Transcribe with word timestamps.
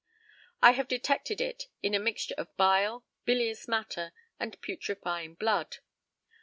I 0.63 0.71
have 0.71 0.87
detected 0.87 1.39
it 1.39 1.67
in 1.83 1.93
a 1.93 1.99
mixture 1.99 2.33
of 2.39 2.57
bile, 2.57 3.05
bilious 3.23 3.67
matter, 3.67 4.13
and 4.39 4.59
putrifying 4.59 5.35
blood. 5.37 5.77